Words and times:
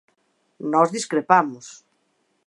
Nós 0.71 0.89
discrepamos. 0.97 1.65